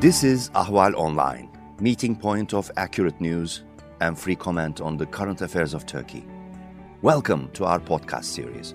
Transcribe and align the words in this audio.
This 0.00 0.24
is 0.24 0.48
Ahval 0.54 0.94
Online, 0.94 1.50
meeting 1.78 2.16
point 2.16 2.54
of 2.54 2.70
accurate 2.78 3.20
news 3.20 3.64
and 4.00 4.18
free 4.18 4.34
comment 4.34 4.80
on 4.80 4.96
the 4.96 5.04
current 5.04 5.42
affairs 5.42 5.74
of 5.74 5.84
Turkey. 5.84 6.24
Welcome 7.02 7.50
to 7.50 7.66
our 7.66 7.78
podcast 7.78 8.24
series. 8.24 8.72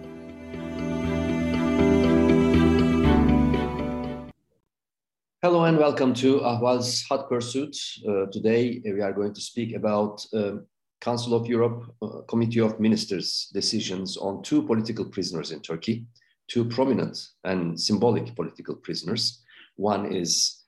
Hello 5.41 5.63
and 5.63 5.79
welcome 5.79 6.13
to 6.13 6.41
Ahval's 6.41 7.03
Hot 7.09 7.27
Pursuit. 7.27 7.75
Uh, 8.07 8.27
today 8.31 8.79
we 8.85 9.01
are 9.01 9.11
going 9.11 9.33
to 9.33 9.41
speak 9.41 9.75
about 9.75 10.23
uh, 10.31 10.57
Council 11.01 11.33
of 11.33 11.47
Europe 11.47 11.91
uh, 12.03 12.21
Committee 12.27 12.61
of 12.61 12.79
Ministers 12.79 13.49
decisions 13.51 14.15
on 14.15 14.43
two 14.43 14.61
political 14.61 15.05
prisoners 15.05 15.49
in 15.51 15.59
Turkey, 15.61 16.05
two 16.47 16.65
prominent 16.65 17.17
and 17.43 17.81
symbolic 17.81 18.35
political 18.35 18.75
prisoners. 18.75 19.41
One 19.77 20.13
is 20.13 20.61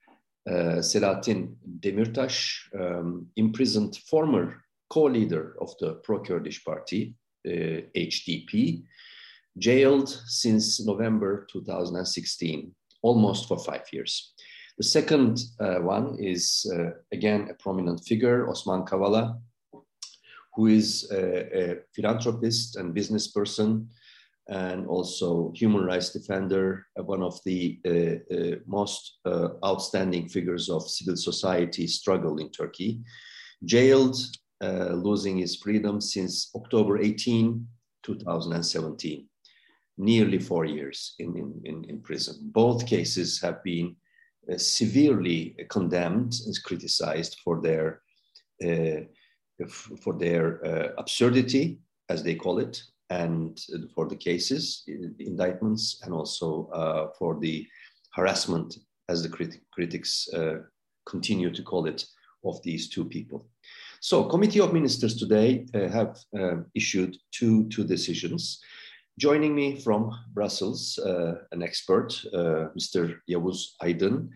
uh, 0.48 0.82
Selahattin 0.82 1.56
Demirtas, 1.80 2.56
um, 2.80 3.28
imprisoned 3.36 3.98
former 4.10 4.64
co-leader 4.90 5.56
of 5.60 5.78
the 5.80 5.96
pro-Kurdish 6.04 6.64
party, 6.64 7.16
uh, 7.46 7.82
HDP, 7.96 8.84
jailed 9.58 10.10
since 10.28 10.86
November 10.86 11.48
2016, 11.52 12.74
almost 13.02 13.48
for 13.48 13.60
five 13.60 13.84
years. 13.92 14.34
The 14.78 14.84
second 14.84 15.40
uh, 15.60 15.80
one 15.80 16.18
is, 16.20 16.72
uh, 16.74 16.92
again, 17.12 17.48
a 17.50 17.56
prominent 17.56 18.06
figure, 18.06 18.48
Osman 18.48 18.86
Kavala, 18.86 19.40
who 20.56 20.68
is 20.68 21.10
a, 21.12 21.72
a 21.72 21.76
philanthropist 21.96 22.78
and 22.78 22.94
business 22.94 23.28
person 23.28 23.90
and 24.50 24.88
also 24.88 25.52
human 25.56 25.84
rights 25.84 26.12
defender, 26.12 26.86
uh, 26.98 27.04
one 27.04 27.22
of 27.22 27.40
the 27.46 27.80
uh, 27.86 28.36
uh, 28.36 28.56
most 28.66 29.20
uh, 29.26 29.50
outstanding 29.66 30.30
figures 30.30 30.70
of 30.70 30.90
civil 30.90 31.18
society 31.18 31.86
struggle 31.86 32.38
in 32.38 32.50
Turkey, 32.52 33.02
jailed, 33.66 34.16
uh, 34.64 34.92
losing 34.94 35.38
his 35.38 35.58
freedom 35.58 36.00
since 36.00 36.50
October 36.56 36.98
18, 36.98 37.68
2017, 38.04 39.28
nearly 39.98 40.40
four 40.40 40.64
years 40.64 41.16
in, 41.20 41.62
in, 41.66 41.84
in 41.84 42.02
prison. 42.02 42.36
Both 42.42 42.88
cases 42.88 43.42
have 43.42 43.62
been 43.64 43.98
uh, 44.52 44.58
severely 44.58 45.58
condemned 45.70 46.34
and 46.46 46.64
criticized 46.64 47.38
for 47.44 47.62
their, 47.62 48.02
for 50.02 50.18
their 50.18 50.94
absurdity, 50.98 51.80
as 52.10 52.24
they 52.24 52.36
call 52.36 52.60
it, 52.60 52.82
and 53.10 53.60
for 53.94 54.08
the 54.08 54.16
cases, 54.16 54.84
indictments, 55.20 56.02
and 56.04 56.14
also 56.14 56.70
uh, 56.74 57.08
for 57.18 57.40
the 57.40 57.66
harassment, 58.14 58.78
as 59.10 59.24
the 59.24 59.30
crit 59.30 59.56
critics 59.72 60.28
uh, 60.34 60.58
continue 61.06 61.52
to 61.52 61.64
call 61.64 61.86
it, 61.86 62.06
of 62.46 62.62
these 62.64 62.88
two 62.90 63.04
people. 63.04 63.48
So, 64.00 64.24
Committee 64.24 64.60
of 64.60 64.74
Ministers 64.74 65.16
today 65.16 65.66
uh, 65.74 65.88
have 65.90 66.18
uh, 66.38 66.58
issued 66.76 67.18
two, 67.32 67.68
two 67.70 67.84
decisions. 67.84 68.62
Joining 69.20 69.56
me 69.56 69.80
from 69.82 70.12
Brussels, 70.34 71.00
uh, 71.00 71.36
an 71.52 71.64
expert, 71.64 72.10
Mr. 72.78 73.18
Yavuz 73.30 73.74
Aydın, 73.82 74.30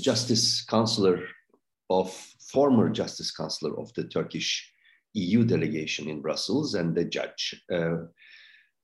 Justice 0.00 0.64
Counselor 0.64 1.20
of 1.90 2.10
former 2.50 2.88
Justice 2.88 3.30
Counselor 3.30 3.78
of 3.78 3.92
the 3.94 4.04
Turkish 4.04 4.72
EU 5.14 5.44
delegation 5.44 6.08
in 6.08 6.20
Brussels 6.20 6.74
and 6.74 6.94
the 6.94 7.04
judge. 7.04 7.62
Uh, 7.72 8.06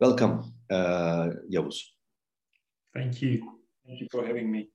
welcome, 0.00 0.52
uh, 0.70 1.30
Yavuz. 1.52 1.76
Thank 2.94 3.20
you. 3.22 3.58
Thank 3.86 4.00
you 4.00 4.08
for 4.10 4.26
having 4.26 4.50
me. 4.50 4.70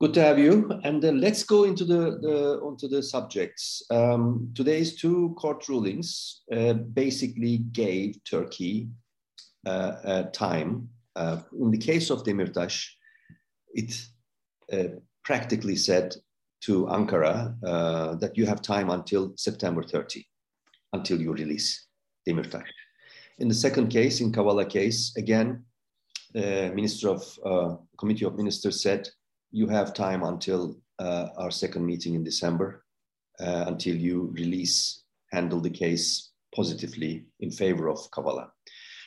Good 0.00 0.14
to 0.14 0.22
have 0.22 0.38
you. 0.38 0.80
And 0.82 1.04
uh, 1.04 1.12
let's 1.12 1.44
go 1.44 1.64
into 1.64 1.84
the, 1.84 2.18
the 2.20 2.60
onto 2.60 2.88
the 2.88 3.02
subjects. 3.02 3.84
Um, 3.90 4.50
today's 4.54 4.96
two 4.96 5.34
court 5.38 5.68
rulings 5.68 6.42
uh, 6.52 6.72
basically 6.72 7.58
gave 7.58 8.16
Turkey 8.24 8.88
uh, 9.64 10.24
time. 10.32 10.88
Uh, 11.14 11.38
in 11.60 11.70
the 11.70 11.78
case 11.78 12.10
of 12.10 12.24
Demirtas, 12.24 12.84
it 13.74 13.94
uh, 14.72 14.96
practically 15.24 15.76
said 15.76 16.16
to 16.62 16.86
Ankara 16.86 17.54
that 18.20 18.36
you 18.36 18.46
have 18.46 18.62
time 18.62 18.90
until 18.90 19.32
September 19.36 19.82
30 19.82 20.26
until 20.92 21.20
you 21.20 21.32
release 21.32 21.86
Demirtas. 22.28 22.64
In 23.38 23.48
the 23.48 23.54
second 23.54 23.88
case, 23.88 24.20
in 24.20 24.32
Kavala 24.32 24.68
case, 24.68 25.16
again, 25.16 25.64
the 26.32 26.72
Minister 26.74 27.08
of 27.08 27.38
uh, 27.44 27.76
Committee 27.98 28.24
of 28.24 28.36
Ministers 28.36 28.82
said, 28.82 29.08
you 29.50 29.66
have 29.66 29.94
time 29.94 30.22
until 30.22 30.76
uh, 30.98 31.28
our 31.36 31.50
second 31.50 31.84
meeting 31.84 32.14
in 32.14 32.24
December, 32.24 32.84
uh, 33.40 33.64
until 33.66 33.96
you 33.96 34.30
release, 34.34 35.04
handle 35.30 35.60
the 35.60 35.70
case 35.70 36.30
positively 36.54 37.26
in 37.40 37.50
favor 37.50 37.88
of 37.88 37.98
Kavala. 38.10 38.48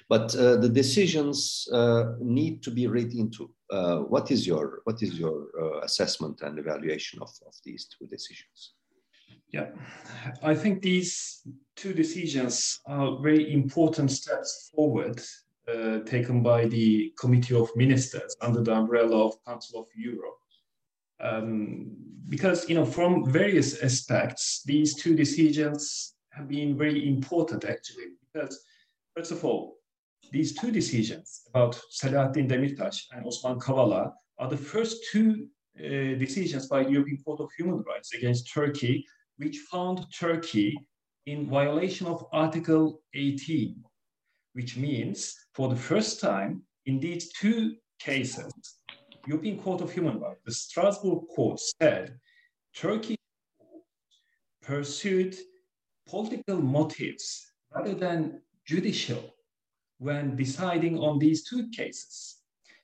But 0.08 0.36
uh, 0.36 0.58
the 0.58 0.70
decisions 0.70 1.68
uh, 1.72 2.14
need 2.20 2.62
to 2.64 2.72
be 2.72 2.86
read 2.88 3.14
into. 3.14 3.50
Uh, 3.72 4.00
what 4.02 4.30
is 4.30 4.46
your 4.46 4.82
what 4.84 5.02
is 5.02 5.18
your 5.18 5.48
assessment 5.84 6.42
and 6.42 6.60
evaluation 6.60 7.20
of, 7.22 7.30
of 7.48 7.56
these 7.64 7.88
two 7.88 8.06
decisions? 8.06 8.75
Yeah, 9.52 9.70
I 10.44 10.54
think 10.56 10.82
these 10.82 11.42
two 11.76 11.94
decisions 11.94 12.80
are 12.88 13.22
very 13.22 13.54
important 13.54 14.12
steps 14.12 14.72
forward 14.76 15.22
uh, 15.68 16.00
taken 16.00 16.44
by 16.44 16.66
the 16.66 17.14
Committee 17.18 17.56
of 17.56 17.70
Ministers 17.76 18.36
under 18.42 18.62
the 18.62 18.74
umbrella 18.74 19.28
of 19.28 19.44
Council 19.46 19.80
of 19.82 19.88
Europe. 19.96 20.38
Um, 21.20 21.96
because, 22.28 22.68
you 22.68 22.76
know, 22.76 22.86
from 22.86 23.32
various 23.32 23.82
aspects, 23.82 24.64
these 24.66 24.96
two 24.96 25.16
decisions 25.16 26.16
have 26.32 26.48
been 26.48 26.78
very 26.78 27.08
important 27.08 27.66
actually. 27.66 28.08
Because, 28.34 28.60
first 29.16 29.32
of 29.32 29.46
all, 29.46 29.78
these 30.32 30.54
two 30.54 30.72
decisions 30.72 31.44
about 31.50 31.80
Selahattin 31.92 32.50
Demirtas 32.50 32.98
and 33.12 33.26
Osman 33.26 33.60
Kavala 33.60 34.12
are 34.38 34.50
the 34.50 34.58
first 34.58 34.98
two 35.12 35.48
Uh, 35.78 36.16
decisions 36.18 36.68
by 36.68 36.84
the 36.84 36.90
European 36.90 37.18
Court 37.18 37.42
of 37.42 37.50
Human 37.58 37.84
Rights 37.84 38.14
against 38.14 38.52
Turkey 38.54 39.06
which 39.38 39.58
found 39.72 40.06
Turkey 40.18 40.78
in 41.26 41.50
violation 41.50 42.08
of 42.08 42.26
Article 42.32 43.02
18, 43.14 43.84
which 44.54 44.78
means 44.78 45.36
for 45.54 45.68
the 45.70 45.76
first 45.76 46.20
time 46.22 46.64
indeed, 46.86 47.24
two 47.40 47.76
cases, 48.00 48.54
European 49.28 49.60
Court 49.60 49.82
of 49.82 49.92
Human 49.92 50.20
Rights, 50.20 50.42
the 50.46 50.54
Strasbourg 50.54 51.24
Court 51.36 51.60
said 51.82 52.18
Turkey 52.76 53.16
pursued 54.62 55.36
political 56.08 56.62
motives 56.62 57.52
rather 57.74 57.96
than 57.96 58.42
judicial 58.66 59.34
when 59.98 60.36
deciding 60.36 61.00
on 61.00 61.18
these 61.18 61.44
two 61.44 61.68
cases. 61.70 62.38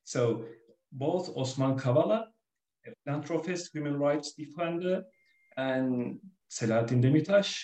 So 0.04 0.46
both 0.92 1.30
Osman 1.38 1.78
Kavala, 1.78 2.26
a 2.86 2.92
philanthropist, 3.04 3.72
human 3.74 3.98
rights 3.98 4.34
defender, 4.34 5.04
and 5.58 6.20
Selahattin 6.50 7.02
Demirtas, 7.02 7.56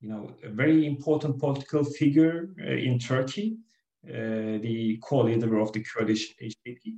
you 0.00 0.08
know, 0.08 0.30
a 0.42 0.48
very 0.48 0.86
important 0.86 1.38
political 1.38 1.84
figure 1.84 2.50
uh, 2.60 2.72
in 2.72 2.98
Turkey, 2.98 3.56
uh, 4.06 4.58
the 4.60 4.98
co-leader 5.02 5.58
of 5.58 5.72
the 5.72 5.82
Kurdish 5.82 6.34
HDP. 6.42 6.96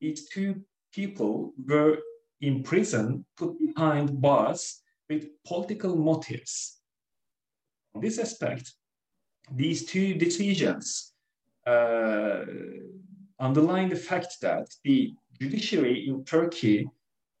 These 0.00 0.28
two 0.28 0.60
people 0.92 1.54
were 1.66 1.98
in 2.40 2.62
prison, 2.62 3.24
put 3.36 3.58
behind 3.58 4.20
bars 4.20 4.82
with 5.08 5.28
political 5.46 5.96
motives. 5.96 6.80
On 7.94 8.00
this 8.00 8.18
aspect, 8.18 8.72
these 9.54 9.84
two 9.86 10.14
decisions 10.14 11.12
uh, 11.66 12.44
underline 13.38 13.88
the 13.88 13.96
fact 13.96 14.40
that 14.40 14.66
the 14.84 15.14
judiciary 15.40 16.06
in 16.08 16.24
Turkey 16.24 16.88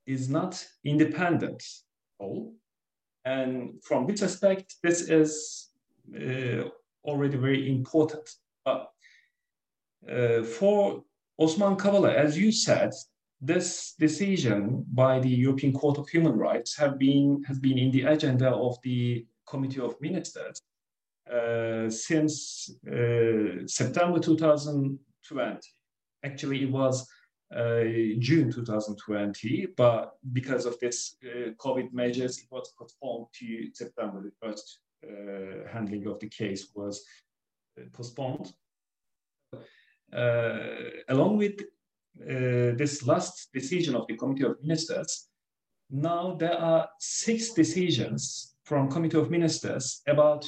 is 0.06 0.28
not 0.28 0.64
independent. 0.84 1.62
All 2.18 2.54
and 3.24 3.82
from 3.82 4.06
this 4.06 4.22
aspect, 4.22 4.76
this 4.82 5.02
is 5.08 5.70
uh, 6.14 6.68
already 7.04 7.36
very 7.36 7.70
important. 7.70 8.28
But 8.64 8.90
uh, 10.10 10.42
for 10.42 11.04
Osman 11.38 11.76
Kavala, 11.76 12.14
as 12.14 12.36
you 12.36 12.50
said, 12.50 12.92
this 13.40 13.94
decision 13.98 14.84
by 14.92 15.18
the 15.20 15.28
European 15.28 15.72
Court 15.72 15.98
of 15.98 16.08
Human 16.08 16.36
Rights 16.36 16.76
have 16.76 16.98
been 16.98 17.42
has 17.46 17.58
been 17.58 17.78
in 17.78 17.90
the 17.90 18.02
agenda 18.02 18.50
of 18.50 18.76
the 18.82 19.26
Committee 19.48 19.80
of 19.80 20.00
Ministers 20.00 20.60
uh, 21.32 21.90
since 21.90 22.70
uh, 22.86 23.66
September 23.66 24.20
2020. 24.20 25.60
Actually, 26.24 26.62
it 26.62 26.70
was 26.70 27.08
June 28.18 28.50
2020, 28.50 29.66
but 29.76 30.14
because 30.32 30.64
of 30.64 30.78
this 30.80 31.16
uh, 31.24 31.50
COVID 31.58 31.92
measures, 31.92 32.38
it 32.38 32.46
was 32.50 32.72
postponed 32.78 33.26
to 33.34 33.68
September. 33.74 34.22
The 34.22 34.32
first 34.46 34.78
uh, 35.04 35.68
handling 35.72 36.06
of 36.06 36.18
the 36.20 36.28
case 36.28 36.68
was 36.74 37.04
postponed. 37.92 38.52
along 41.08 41.36
with 41.38 41.60
uh, 42.20 42.76
this 42.76 43.06
last 43.06 43.52
decision 43.52 43.94
of 43.94 44.06
the 44.06 44.16
Committee 44.16 44.44
of 44.44 44.56
Ministers, 44.62 45.28
now 45.90 46.34
there 46.34 46.58
are 46.58 46.88
six 46.98 47.52
decisions 47.52 48.54
from 48.64 48.90
Committee 48.90 49.18
of 49.18 49.30
Ministers 49.30 50.02
about 50.06 50.44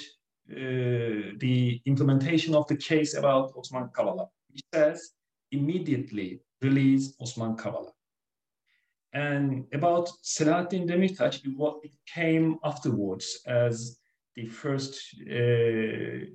uh, 0.50 1.32
the 1.38 1.80
implementation 1.86 2.54
of 2.54 2.66
the 2.68 2.76
case 2.76 3.14
about 3.14 3.52
Osman 3.56 3.88
Kavala, 3.96 4.28
which 4.50 4.62
says 4.72 5.12
immediately 5.52 6.40
release 6.62 7.14
Osman 7.20 7.56
Kavala. 7.56 7.90
And 9.12 9.66
about 9.72 10.08
Selahattin 10.24 10.88
Demirtas, 10.88 11.40
it 11.84 11.92
came 12.12 12.58
afterwards 12.64 13.40
as 13.46 14.00
the 14.34 14.46
first, 14.46 14.98
uh, 15.30 16.26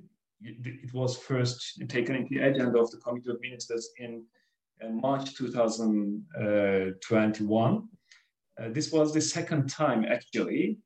it 0.42 0.94
was 0.94 1.18
first 1.18 1.82
taken 1.88 2.16
into 2.16 2.30
the 2.30 2.40
agenda 2.40 2.78
of 2.78 2.90
the 2.90 2.96
Committee 2.98 3.30
of 3.30 3.40
Ministers 3.42 3.90
in 3.98 4.24
uh, 4.82 4.88
March 4.88 5.34
2021. 5.34 7.88
Uh, 8.58 8.68
this 8.70 8.90
was 8.90 9.12
the 9.12 9.20
second 9.20 9.68
time 9.68 10.06
actually 10.06 10.78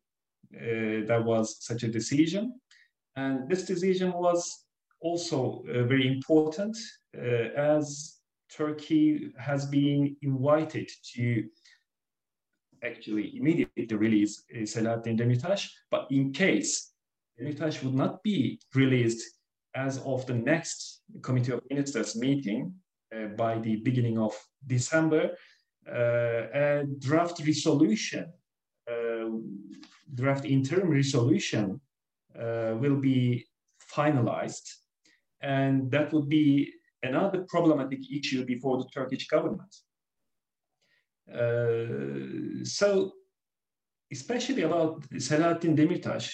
uh, 0.56 1.04
there 1.06 1.22
was 1.22 1.64
such 1.64 1.82
a 1.82 1.88
decision. 1.88 2.60
And 3.16 3.48
this 3.48 3.64
decision 3.64 4.12
was 4.12 4.64
also 5.00 5.64
uh, 5.68 5.84
very 5.84 6.08
important 6.08 6.76
uh, 7.16 7.50
as 7.56 8.18
Turkey 8.50 9.32
has 9.38 9.66
been 9.66 10.16
invited 10.22 10.90
to 11.14 11.44
actually 12.84 13.36
immediately 13.36 13.96
release 13.96 14.44
Selahattin 14.52 15.18
Demirtas, 15.18 15.68
but 15.90 16.06
in 16.10 16.32
case 16.32 16.92
Demirtas 17.40 17.82
would 17.82 17.94
not 17.94 18.22
be 18.22 18.60
released 18.74 19.38
as 19.74 19.98
of 20.04 20.26
the 20.26 20.34
next 20.34 21.02
Committee 21.22 21.52
of 21.52 21.62
Ministers 21.70 22.16
meeting 22.16 22.72
uh, 23.14 23.26
by 23.36 23.58
the 23.58 23.76
beginning 23.76 24.18
of 24.18 24.32
December, 24.66 25.30
uh, 25.88 26.42
a 26.54 26.84
draft 26.98 27.40
resolution, 27.44 28.32
uh, 28.90 29.28
draft 30.14 30.44
interim 30.44 30.88
resolution 30.90 31.80
uh, 32.38 32.74
will 32.78 32.96
be 32.96 33.46
finalized. 33.92 34.68
And 35.40 35.90
that 35.90 36.12
would 36.12 36.28
be 36.28 36.72
another 37.04 37.44
problematic 37.48 38.00
issue 38.10 38.44
before 38.44 38.78
the 38.78 38.88
Turkish 38.92 39.26
government. 39.28 39.74
Uh, 41.32 42.64
so, 42.64 43.12
especially 44.12 44.62
about 44.62 45.02
Selahattin 45.12 45.76
Demirtas, 45.76 46.26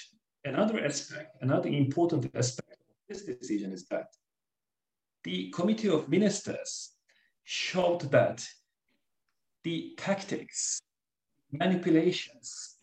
another 0.44 0.84
aspect, 0.84 1.36
another 1.42 1.68
important 1.68 2.30
aspect 2.34 2.72
of 2.72 2.96
this 3.08 3.22
decision 3.24 3.72
is 3.72 3.86
that 3.86 4.08
the 5.24 5.50
Committee 5.50 5.88
of 5.88 6.08
Ministers 6.08 6.92
showed 7.44 8.02
that 8.10 8.46
the 9.64 9.94
tactics, 9.96 10.80
manipulations 11.52 12.76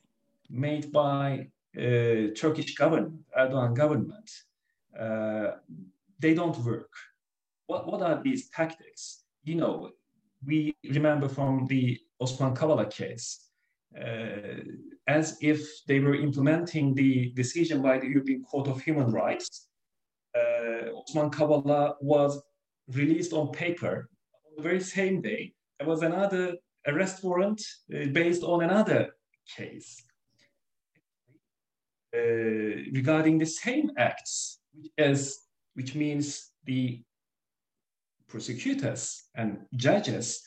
made 0.49 0.91
by 0.91 1.47
uh, 1.77 2.33
Turkish 2.35 2.75
government, 2.75 3.19
Erdogan 3.37 3.75
government, 3.75 4.29
uh, 4.99 5.51
they 6.19 6.33
don't 6.33 6.57
work. 6.59 6.91
What, 7.67 7.85
what 7.85 8.01
are 8.01 8.21
these 8.23 8.49
tactics? 8.49 9.23
You 9.43 9.55
know, 9.55 9.91
we 10.45 10.73
remember 10.89 11.27
from 11.27 11.67
the 11.67 11.99
Osman 12.19 12.55
Kavala 12.55 12.89
case, 12.89 13.49
uh, 13.95 14.61
as 15.07 15.37
if 15.41 15.61
they 15.87 15.99
were 15.99 16.15
implementing 16.15 16.95
the 16.95 17.31
decision 17.35 17.81
by 17.81 17.99
the 17.99 18.07
European 18.07 18.43
Court 18.43 18.67
of 18.67 18.81
Human 18.81 19.11
Rights. 19.11 19.67
Uh, 20.35 20.91
Osman 20.95 21.29
Kavala 21.29 21.95
was 22.01 22.41
released 22.87 23.33
on 23.33 23.51
paper 23.51 24.09
on 24.45 24.51
the 24.55 24.63
very 24.63 24.81
same 24.81 25.21
day. 25.21 25.53
There 25.79 25.87
was 25.87 26.03
another 26.03 26.55
arrest 26.87 27.23
warrant 27.23 27.61
uh, 27.93 28.07
based 28.13 28.43
on 28.43 28.63
another 28.63 29.09
case. 29.55 30.01
Uh, 32.15 32.87
regarding 32.93 33.37
the 33.37 33.45
same 33.45 33.91
acts, 33.97 34.59
as, 34.97 35.39
which 35.73 35.93
means 35.93 36.51
the 36.63 37.01
prosecutors 38.27 39.23
and 39.35 39.59
judges 39.75 40.43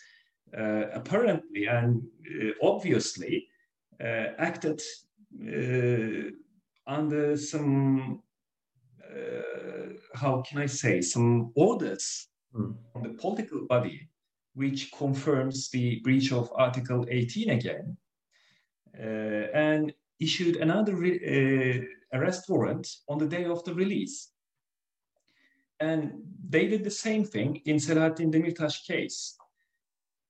uh, 0.56 0.86
apparently 0.92 1.66
and 1.66 2.02
uh, 2.26 2.50
obviously 2.62 3.46
uh, 4.02 4.28
acted 4.38 4.80
uh, 5.46 6.30
under 6.86 7.36
some, 7.36 8.22
uh, 9.04 9.92
how 10.14 10.42
can 10.42 10.58
I 10.58 10.66
say, 10.66 11.00
some 11.00 11.52
orders 11.54 12.28
mm. 12.54 12.74
from 12.92 13.02
the 13.02 13.10
political 13.10 13.66
body, 13.66 14.08
which 14.54 14.90
confirms 14.92 15.70
the 15.70 16.00
breach 16.00 16.32
of 16.32 16.52
Article 16.56 17.06
18 17.08 17.50
again. 17.50 17.96
and 19.54 19.92
issued 20.20 20.56
another 20.56 20.94
uh, 20.94 21.80
arrest 22.12 22.48
warrant 22.48 22.86
on 23.08 23.18
the 23.18 23.26
day 23.26 23.44
of 23.44 23.64
the 23.64 23.74
release. 23.74 24.32
And 25.80 26.22
they 26.48 26.66
did 26.68 26.84
the 26.84 26.90
same 26.90 27.24
thing 27.24 27.62
in 27.64 27.76
Selahattin 27.76 28.32
Demirtas 28.32 28.86
case. 28.86 29.36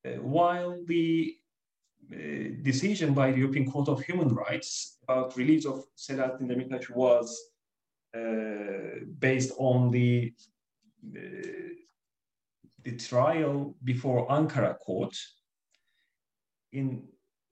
Uh, 0.05 0.11
while 0.23 0.79
the 0.87 1.35
uh, 2.13 2.17
decision 2.63 3.13
by 3.13 3.31
the 3.31 3.39
European 3.39 3.71
Court 3.71 3.89
of 3.89 4.03
Human 4.03 4.35
Rights 4.35 4.99
about 5.03 5.37
release 5.37 5.67
of 5.67 5.85
Selahattin 5.97 6.49
Demirtas 6.49 6.89
was 6.91 7.39
uh, 8.17 9.05
based 9.19 9.53
on 9.59 9.91
the 9.91 10.33
uh, 11.17 11.21
the 12.83 12.97
trial 12.97 13.75
before 13.85 14.27
Ankara 14.29 14.79
court 14.79 15.17
in 16.73 17.05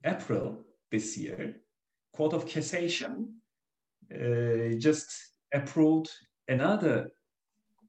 April 0.05 0.59
this 0.91 1.17
year, 1.19 1.57
Court 2.17 2.33
of 2.33 2.47
Cassation 2.47 3.27
uh, 4.15 4.77
just 4.79 5.09
approved 5.53 6.11
another 6.49 7.11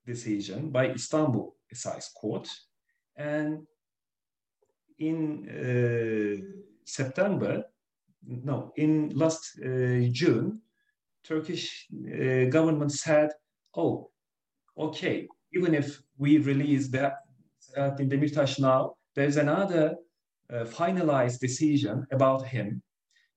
decision 0.06 0.70
by 0.70 0.90
Istanbul 0.90 1.56
Assize 1.74 2.14
Court. 2.14 2.48
And 3.16 3.68
in 4.98 5.48
uh, 5.50 6.44
September, 6.86 7.64
no, 8.26 8.72
in 8.76 9.10
last 9.16 9.60
uh, 9.64 10.08
June, 10.12 10.62
Turkish 11.24 11.88
uh, 11.94 12.46
government 12.46 12.92
said, 12.92 13.30
oh, 13.76 14.10
okay, 14.78 15.28
even 15.54 15.74
if 15.74 16.02
we 16.18 16.38
release 16.38 16.88
that 16.90 17.14
in 18.00 18.10
Demirtas 18.10 18.60
now, 18.60 18.94
there's 19.16 19.38
another 19.38 19.96
uh, 20.52 20.66
finalized 20.66 21.40
decision 21.40 22.06
about 22.12 22.46
him. 22.46 22.82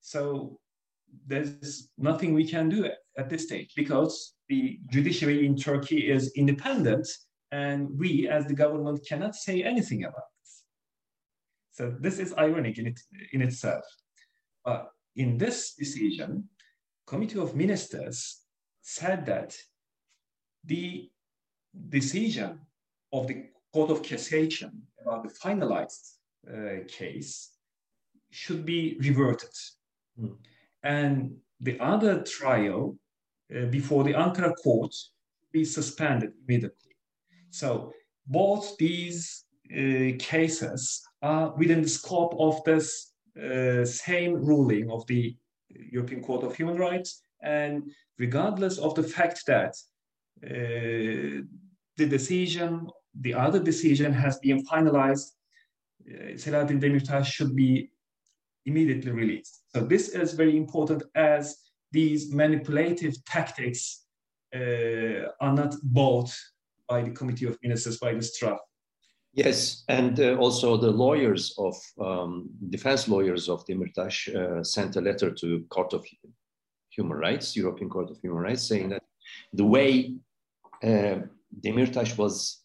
So 0.00 0.58
there's 1.26 1.90
nothing 1.98 2.34
we 2.34 2.48
can 2.48 2.68
do 2.68 2.88
at 3.18 3.28
this 3.28 3.44
stage 3.44 3.72
because 3.76 4.34
the 4.52 4.78
judiciary 4.94 5.46
in 5.46 5.54
Turkey 5.56 6.00
is 6.16 6.32
independent 6.42 7.06
and 7.50 7.78
we 8.02 8.10
as 8.36 8.42
the 8.46 8.58
government 8.64 8.98
cannot 9.08 9.34
say 9.34 9.56
anything 9.72 10.00
about 10.04 10.28
this. 10.38 10.50
So 11.76 11.82
this 12.06 12.18
is 12.18 12.34
ironic 12.46 12.76
in, 12.78 12.86
it, 12.90 13.00
in 13.32 13.40
itself. 13.48 13.84
But 14.64 14.82
in 15.16 15.38
this 15.38 15.74
decision, 15.82 16.30
Committee 17.06 17.40
of 17.46 17.56
Ministers 17.64 18.18
said 18.82 19.26
that 19.26 19.50
the 20.64 21.10
decision 21.98 22.50
of 23.12 23.26
the 23.26 23.38
Court 23.72 23.90
of 23.90 24.02
Cassation 24.02 24.72
about 25.02 25.22
the 25.24 25.34
finalized 25.44 26.04
uh, 26.54 26.84
case 26.88 27.32
should 28.30 28.62
be 28.64 28.96
reverted. 29.00 29.54
Mm 30.20 30.36
and 30.82 31.36
the 31.60 31.78
other 31.80 32.22
trial 32.22 32.96
before 33.70 34.04
the 34.04 34.14
Ankara 34.14 34.54
court 34.62 34.94
be 35.52 35.64
suspended 35.64 36.32
immediately. 36.46 36.94
So 37.50 37.92
both 38.26 38.76
these 38.78 39.44
uh, 39.70 40.16
cases 40.18 41.02
are 41.22 41.54
within 41.56 41.82
the 41.82 41.88
scope 41.88 42.34
of 42.38 42.62
this 42.64 43.12
uh, 43.36 43.84
same 43.84 44.34
ruling 44.34 44.90
of 44.90 45.06
the 45.06 45.36
European 45.68 46.22
Court 46.22 46.44
of 46.44 46.54
Human 46.56 46.76
Rights, 46.76 47.22
and 47.42 47.90
regardless 48.18 48.78
of 48.78 48.94
the 48.94 49.02
fact 49.02 49.44
that 49.46 49.74
uh, 50.44 51.42
the 51.96 52.06
decision, 52.06 52.86
the 53.20 53.34
other 53.34 53.58
decision 53.62 54.12
has 54.12 54.38
been 54.38 54.64
finalized, 54.66 55.30
uh, 56.10 56.34
Selahattin 56.34 56.80
Demirtas 56.80 57.26
should 57.26 57.54
be 57.54 57.90
immediately 58.66 59.12
released. 59.12 59.62
So 59.74 59.80
this 59.84 60.10
is 60.10 60.34
very 60.34 60.56
important 60.56 61.02
as 61.14 61.56
these 61.92 62.32
manipulative 62.32 63.24
tactics 63.24 64.04
uh, 64.54 65.28
are 65.40 65.54
not 65.54 65.74
bought 65.82 66.34
by 66.88 67.02
the 67.02 67.10
Committee 67.10 67.46
of 67.46 67.58
Ministers, 67.62 67.98
by 67.98 68.12
the 68.12 68.20
Straff. 68.20 68.58
Yes, 69.34 69.84
and 69.88 70.20
uh, 70.20 70.36
also 70.36 70.76
the 70.76 70.90
lawyers 70.90 71.54
of 71.56 71.74
um, 71.98 72.50
defense 72.68 73.08
lawyers 73.08 73.48
of 73.48 73.64
Demirtas 73.64 74.28
uh, 74.34 74.62
sent 74.62 74.96
a 74.96 75.00
letter 75.00 75.30
to 75.30 75.64
Court 75.70 75.94
of 75.94 76.04
Human 76.90 77.16
Rights, 77.16 77.56
European 77.56 77.88
Court 77.88 78.10
of 78.10 78.18
Human 78.20 78.42
Rights, 78.42 78.62
saying 78.62 78.90
that 78.90 79.02
the 79.54 79.64
way 79.64 80.14
uh, 80.82 81.20
Demirtas 81.60 82.18
was 82.18 82.62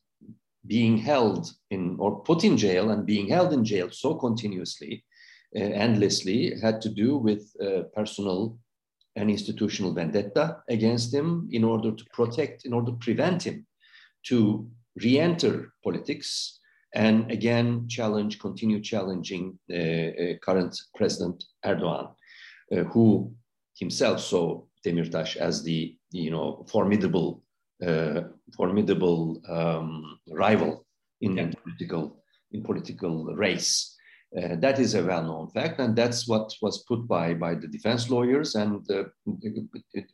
being 0.66 0.98
held 0.98 1.54
in 1.72 1.96
or 2.00 2.20
put 2.24 2.44
in 2.44 2.58
jail 2.58 2.90
and 2.92 3.06
being 3.06 3.30
held 3.30 3.54
in 3.54 3.64
jail 3.64 3.90
so 3.90 4.16
continuously, 4.16 5.06
uh, 5.56 5.60
endlessly, 5.60 6.60
had 6.60 6.82
to 6.82 6.90
do 6.90 7.16
with 7.16 7.50
uh, 7.64 7.84
personal 7.96 8.58
and 9.18 9.30
institutional 9.30 9.94
vendetta 9.94 10.62
against 10.70 11.14
him 11.14 11.50
in 11.52 11.64
order 11.64 11.92
to 11.92 12.06
protect, 12.14 12.66
in 12.66 12.74
order 12.74 12.92
to 12.92 12.98
prevent 12.98 13.44
him 13.44 13.66
to 14.28 14.70
re-enter 15.02 15.74
politics 15.84 16.60
and 16.94 17.30
again 17.32 17.88
challenge, 17.88 18.40
continue 18.40 18.82
challenging 18.82 19.60
uh, 19.72 19.76
uh, 19.76 20.34
current 20.42 20.80
President 20.96 21.44
Erdogan, 21.66 22.14
uh, 22.72 22.84
who 22.92 23.34
himself 23.78 24.20
saw 24.22 24.64
Demirtas 24.86 25.36
as 25.36 25.64
the 25.64 25.96
you 26.12 26.32
know 26.32 26.66
formidable, 26.70 27.44
uh, 27.86 28.22
formidable 28.56 29.42
um, 29.50 30.20
rival 30.30 30.86
in, 31.22 31.38
yeah. 31.38 31.44
in, 31.44 31.54
political 31.64 32.24
in 32.52 32.64
political 32.64 33.26
race. 33.36 33.97
Uh, 34.36 34.56
that 34.58 34.78
is 34.78 34.94
a 34.94 35.04
well-known 35.04 35.48
fact, 35.52 35.80
and 35.80 35.96
that's 35.96 36.28
what 36.28 36.54
was 36.62 36.84
put 36.84 37.08
by 37.08 37.34
by 37.34 37.56
the 37.56 37.68
defense 37.68 38.10
lawyers, 38.10 38.56
and 38.56 38.86
the, 38.86 39.10
the 39.26 40.06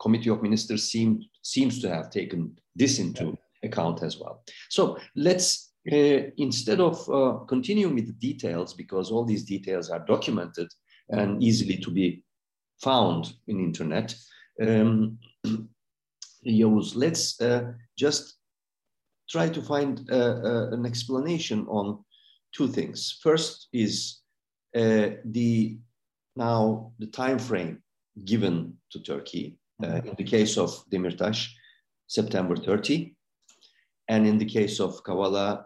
committee 0.00 0.30
of 0.30 0.42
ministers 0.42 0.90
seemed 0.90 1.24
seems 1.42 1.80
to 1.80 1.88
have 1.88 2.10
taken 2.10 2.56
this 2.74 2.98
into 2.98 3.36
account 3.62 4.02
as 4.02 4.18
well. 4.18 4.42
So 4.70 4.98
let's 5.14 5.72
uh, 5.92 6.30
instead 6.36 6.80
of 6.80 7.08
uh, 7.10 7.38
continuing 7.46 7.94
with 7.94 8.06
the 8.06 8.32
details, 8.32 8.74
because 8.74 9.10
all 9.10 9.24
these 9.24 9.44
details 9.44 9.90
are 9.90 10.04
documented 10.06 10.68
and 11.08 11.42
easily 11.42 11.76
to 11.78 11.90
be 11.90 12.22
found 12.82 13.32
in 13.46 13.60
internet, 13.60 14.14
um, 14.60 15.18
let's 16.44 17.40
uh, 17.40 17.72
just 17.96 18.36
try 19.28 19.48
to 19.48 19.62
find 19.62 20.08
uh, 20.10 20.40
uh, 20.44 20.70
an 20.72 20.84
explanation 20.84 21.66
on 21.68 22.04
two 22.52 22.68
things. 22.68 23.18
First 23.22 23.68
is 23.72 24.20
uh, 24.76 25.10
the 25.24 25.78
now 26.36 26.92
the 26.98 27.06
time 27.06 27.38
frame 27.38 27.82
given 28.24 28.76
to 28.90 29.00
Turkey. 29.00 29.56
in 29.82 30.14
the 30.18 30.24
case 30.24 30.58
of 30.58 30.70
Demirtas, 30.92 31.48
September 32.06 32.54
30, 32.54 33.16
and 34.08 34.26
in 34.26 34.36
the 34.36 34.44
case 34.44 34.78
of 34.78 35.02
Kavala, 35.04 35.64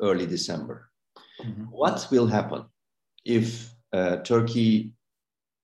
early 0.00 0.26
December. 0.26 0.90
Mm-hmm. 1.40 1.64
What 1.64 2.06
will 2.10 2.26
happen 2.26 2.64
if 3.24 3.72
uh, 3.92 4.16
Turkey 4.18 4.92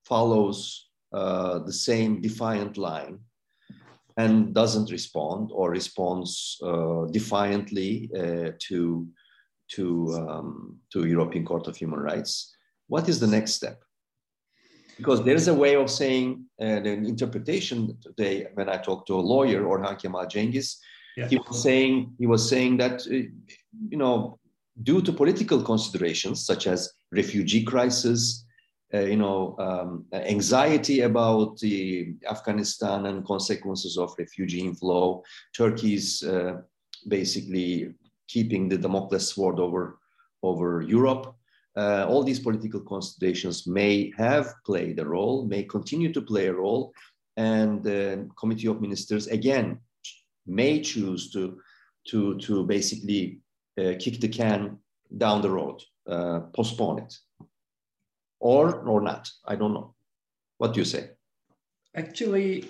follows 0.05 0.89
uh, 1.13 1.61
the 1.61 1.73
same 1.73 2.21
defiant 2.21 2.77
line 2.77 3.21
and 4.17 4.55
doesn't 4.55 4.91
respond 4.91 5.51
or 5.53 5.71
responds 5.71 6.59
uh, 6.63 7.07
defiantly 7.07 8.11
uh, 8.17 8.51
to 8.59 9.07
to 9.75 10.15
um, 10.15 10.79
to 10.93 11.07
European 11.07 11.45
Court 11.45 11.67
of 11.67 11.77
Human 11.77 12.01
Rights? 12.01 12.55
What 12.87 13.09
is 13.09 13.21
the 13.21 13.27
next 13.27 13.53
step? 13.53 13.83
Because 14.97 15.25
there 15.25 15.37
is 15.37 15.49
a 15.49 15.55
way 15.55 15.77
of 15.77 15.91
saying 15.91 16.45
uh, 16.61 16.81
the 16.81 16.91
interpretation 16.91 17.97
today. 18.03 18.49
When 18.55 18.69
I 18.69 18.79
talked 18.79 19.07
to 19.09 19.15
a 19.15 19.27
lawyer, 19.35 19.63
Orhan 19.63 20.01
Kemal 20.01 20.27
Cengiz, 20.27 20.77
yeah. 21.17 21.29
he 21.29 21.37
was 21.37 21.63
saying 21.63 22.15
he 22.19 22.27
was 22.27 22.49
saying 22.49 22.79
that 22.79 23.07
uh, 23.07 23.29
you 23.91 23.99
know, 23.99 24.39
due 24.83 25.03
to 25.03 25.13
political 25.13 25.63
considerations 25.63 26.45
such 26.45 26.67
as 26.67 26.93
refugee 27.13 27.65
crisis, 27.65 28.45
uh, 28.95 29.01
you 29.01 29.17
know, 29.17 29.55
um, 29.59 30.05
anxiety 30.13 31.03
about 31.03 31.59
the 31.59 32.15
Afghanistan 32.29 33.07
and 33.07 33.25
consequences 33.25 33.99
of 33.99 34.15
refugee 34.19 34.61
inflow, 34.61 35.23
Turkey's 35.55 36.23
uh, 36.23 36.55
basically 37.07 37.95
keeping 38.29 38.69
the 38.69 38.79
Damocles 38.79 39.33
sword 39.33 39.59
over, 39.59 39.99
over 40.43 40.83
Europe. 40.83 41.35
Uh, 41.77 42.07
all 42.09 42.23
these 42.23 42.41
political 42.41 42.81
considerations 42.81 43.67
may 43.67 44.13
have 44.17 44.55
played 44.65 44.99
a 44.99 45.05
role, 45.05 45.45
may 45.47 45.63
continue 45.63 46.13
to 46.13 46.23
play 46.23 46.47
a 46.47 46.53
role, 46.53 46.93
and 47.37 47.83
the 47.83 48.29
Committee 48.39 48.69
of 48.69 48.81
Ministers 48.81 49.29
again 49.29 49.79
may 50.47 50.81
choose 50.81 51.31
to, 51.31 51.61
to, 52.09 52.37
to 52.39 52.65
basically 52.65 53.41
uh, 53.79 53.95
kick 53.99 54.21
the 54.21 54.29
can 54.29 54.79
down 55.17 55.41
the 55.41 55.51
road, 55.51 55.81
uh, 56.09 56.41
postpone 56.53 56.99
it, 56.99 57.15
or 58.41 58.81
or 58.87 59.01
not. 59.01 59.31
I 59.47 59.57
don't 59.57 59.73
know. 59.73 59.95
What 60.59 60.75
do 60.75 60.81
you 60.81 60.85
say? 60.85 61.11
Actually, 61.95 62.69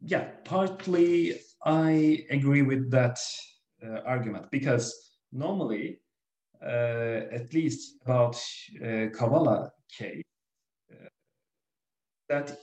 yeah, 0.00 0.28
partly 0.44 1.40
I 1.64 2.26
agree 2.30 2.62
with 2.62 2.90
that 2.90 3.18
argument 4.06 4.50
because 4.50 4.94
normally, 5.32 6.00
uh, 6.64 7.26
at 7.32 7.52
least 7.52 7.98
about 8.04 8.36
uh, 8.80 9.10
Kavala 9.16 9.70
case, 9.96 10.22
uh, 10.92 11.08
that 12.28 12.56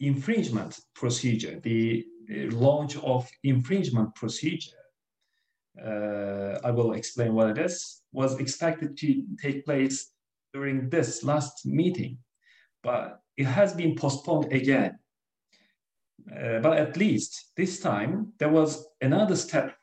infringement 0.00 0.80
procedure, 0.94 1.60
the 1.60 2.04
launch 2.50 2.96
of 2.98 3.28
infringement 3.42 4.14
procedure 4.14 4.82
uh, 5.80 6.58
I 6.64 6.70
will 6.70 6.92
explain 6.92 7.34
what 7.34 7.50
it 7.50 7.58
is, 7.58 8.02
was 8.12 8.38
expected 8.38 8.96
to 8.98 9.24
take 9.40 9.64
place 9.64 10.10
during 10.52 10.90
this 10.90 11.24
last 11.24 11.64
meeting, 11.64 12.18
but 12.82 13.20
it 13.36 13.46
has 13.46 13.72
been 13.72 13.94
postponed 13.94 14.52
again. 14.52 14.98
Uh, 16.30 16.60
but 16.60 16.76
at 16.76 16.96
least 16.96 17.52
this 17.56 17.80
time, 17.80 18.32
there 18.38 18.50
was 18.50 18.86
another 19.00 19.34
step. 19.34 19.74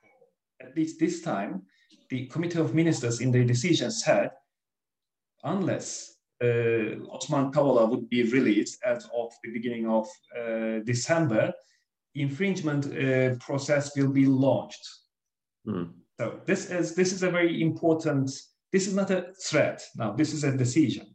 At 0.70 0.78
least 0.78 1.00
this 1.00 1.22
time, 1.22 1.64
the 2.10 2.28
Committee 2.28 2.60
of 2.60 2.76
Ministers 2.76 3.22
in 3.22 3.32
their 3.32 3.44
decision 3.44 3.92
said, 3.92 4.32
unless 5.44 6.16
uh, 6.44 7.02
Osman 7.12 7.52
Kavala 7.52 7.90
would 7.90 8.10
be 8.10 8.24
released 8.24 8.78
as 8.86 9.06
of 9.14 9.32
the 9.44 9.52
beginning 9.52 9.88
of 9.88 10.08
uh, 10.38 10.80
December, 10.86 11.54
infringement 12.16 12.86
uh, 12.86 13.36
process 13.46 13.96
will 13.96 14.12
be 14.12 14.26
launched 14.26 14.88
Mm. 15.68 15.92
So 16.20 16.40
this 16.46 16.70
is 16.70 16.96
this 16.96 17.14
is 17.14 17.24
a 17.24 17.30
very 17.30 17.62
important. 17.62 18.32
This 18.72 18.88
is 18.88 18.94
not 18.94 19.12
a 19.12 19.34
threat. 19.42 19.84
Now 19.96 20.12
this 20.12 20.34
is 20.34 20.44
a 20.44 20.56
decision. 20.56 21.08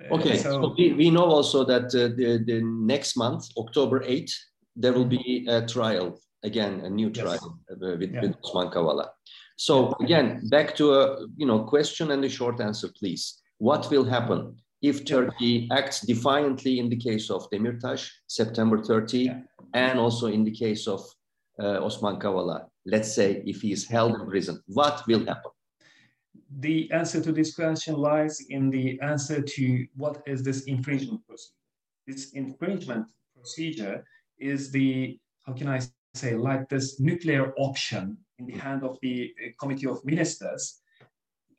Uh, 0.00 0.14
okay, 0.14 0.38
so, 0.38 0.62
so 0.62 0.74
we, 0.78 0.92
we 0.94 1.10
know 1.10 1.24
also 1.24 1.64
that 1.64 1.86
uh, 1.94 2.08
the, 2.16 2.42
the 2.46 2.62
next 2.62 3.16
month, 3.16 3.48
October 3.58 4.00
8th, 4.00 4.32
there 4.74 4.94
will 4.94 5.04
be 5.04 5.46
a 5.48 5.66
trial 5.66 6.18
again, 6.42 6.80
a 6.80 6.90
new 6.90 7.10
trial 7.10 7.58
yes. 7.68 7.78
Uh, 7.82 7.96
with, 7.98 8.12
yeah. 8.12 8.20
with 8.22 8.36
Osman 8.44 8.70
Kavala. 8.70 9.08
So 9.56 9.94
again, 10.00 10.40
back 10.48 10.74
to 10.76 10.94
a 10.94 11.26
you 11.36 11.46
know 11.46 11.60
question 11.64 12.10
and 12.12 12.24
a 12.24 12.28
short 12.28 12.60
answer, 12.60 12.88
please. 12.98 13.42
What 13.58 13.90
will 13.90 14.04
happen 14.04 14.56
if 14.80 15.04
Turkey 15.04 15.68
acts 15.70 16.00
defiantly 16.00 16.78
in 16.78 16.88
the 16.88 16.96
case 16.96 17.30
of 17.30 17.50
Demirtas, 17.50 18.08
September 18.26 18.82
30, 18.82 19.18
yeah. 19.18 19.40
and 19.74 19.98
also 19.98 20.28
in 20.28 20.44
the 20.44 20.50
case 20.50 20.88
of 20.88 21.00
uh, 21.62 21.84
Osman 21.84 22.18
Kavala? 22.18 22.70
let's 22.86 23.14
say 23.14 23.42
if 23.46 23.60
he 23.60 23.72
is 23.72 23.86
held 23.86 24.14
in 24.14 24.26
prison, 24.26 24.62
what 24.66 25.06
will 25.06 25.24
happen? 25.24 25.50
The 26.58 26.90
answer 26.90 27.20
to 27.20 27.32
this 27.32 27.54
question 27.54 27.94
lies 27.94 28.40
in 28.48 28.70
the 28.70 29.00
answer 29.00 29.40
to 29.40 29.86
what 29.96 30.22
is 30.26 30.42
this 30.42 30.64
infringement 30.64 31.26
procedure. 31.26 31.54
This 32.06 32.30
infringement 32.32 33.06
procedure 33.36 34.04
is 34.38 34.72
the, 34.72 35.18
how 35.46 35.52
can 35.52 35.68
I 35.68 35.80
say, 36.14 36.34
like 36.34 36.68
this 36.68 37.00
nuclear 37.00 37.52
option 37.58 38.18
in 38.38 38.46
the 38.46 38.54
hand 38.54 38.82
of 38.84 38.98
the 39.02 39.32
uh, 39.38 39.48
Committee 39.60 39.86
of 39.86 40.04
Ministers. 40.04 40.80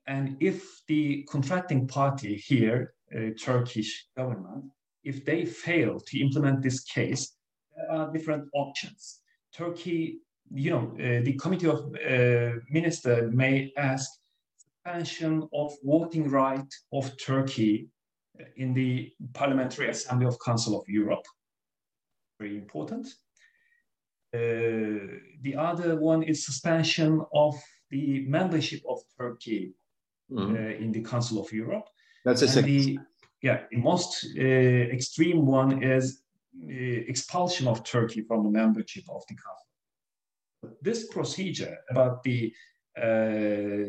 And 0.07 0.35
if 0.39 0.81
the 0.87 1.23
contracting 1.29 1.87
party 1.87 2.35
here, 2.35 2.93
uh, 3.15 3.29
Turkish 3.39 4.07
government, 4.17 4.65
if 5.03 5.25
they 5.25 5.45
fail 5.45 5.99
to 5.99 6.19
implement 6.19 6.61
this 6.61 6.83
case, 6.83 7.35
there 7.75 7.91
are 7.91 8.11
different 8.11 8.47
options. 8.53 9.21
Turkey 9.53 10.21
you 10.53 10.71
know, 10.71 10.91
uh, 10.95 11.23
the 11.23 11.33
Committee 11.33 11.67
of 11.67 11.95
uh, 11.95 12.59
Ministers 12.69 13.33
may 13.33 13.71
ask 13.77 14.09
suspension 14.83 15.47
of 15.53 15.73
voting 15.83 16.29
right 16.29 16.67
of 16.91 17.11
Turkey 17.17 17.87
in 18.57 18.73
the 18.73 19.11
Parliamentary 19.33 19.89
Assembly 19.89 20.25
of 20.25 20.37
Council 20.43 20.79
of 20.79 20.87
Europe. 20.87 21.25
Very 22.39 22.57
important. 22.57 23.07
Uh, 24.33 25.19
the 25.41 25.55
other 25.57 25.99
one 25.99 26.23
is 26.23 26.45
suspension 26.45 27.21
of 27.33 27.55
the 27.89 28.25
membership 28.27 28.81
of 28.87 28.99
Turkey 29.17 29.73
mm-hmm. 30.31 30.55
uh, 30.55 30.83
in 30.83 30.91
the 30.91 31.01
Council 31.01 31.41
of 31.41 31.51
Europe. 31.51 31.87
That's 32.23 32.41
a 32.41 32.47
second. 32.47 32.69
The, 32.69 32.99
yeah, 33.41 33.63
the 33.71 33.77
most 33.77 34.27
uh, 34.37 34.41
extreme 34.41 35.45
one 35.45 35.83
is 35.83 36.21
uh, 36.63 36.67
expulsion 36.67 37.67
of 37.67 37.83
Turkey 37.83 38.21
from 38.21 38.43
the 38.43 38.49
membership 38.49 39.03
of 39.09 39.23
the 39.27 39.35
Council 39.35 39.71
this 40.81 41.07
procedure 41.07 41.77
about 41.89 42.23
the 42.23 42.53
uh, 43.01 43.87